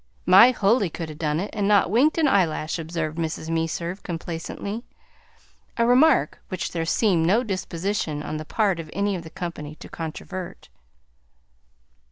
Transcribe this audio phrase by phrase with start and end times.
[0.25, 3.51] "My Huldy could 'a' done it, and not winked an eyelash," observed Mrs.
[3.51, 4.83] Meserve complacently;
[5.77, 9.75] a remark which there seemed no disposition on the part of any of the company
[9.75, 10.69] to controvert.